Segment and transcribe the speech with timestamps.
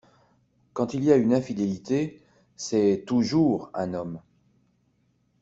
[0.73, 2.23] Quand il y a une infidélité,
[2.55, 4.19] c’est toujours un homme.